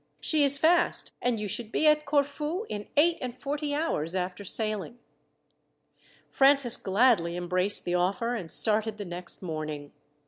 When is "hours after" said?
3.75-4.43